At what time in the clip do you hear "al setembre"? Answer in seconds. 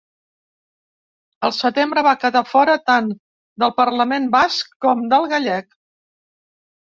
1.49-2.03